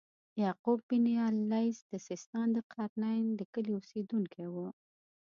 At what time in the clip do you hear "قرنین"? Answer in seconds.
2.73-3.25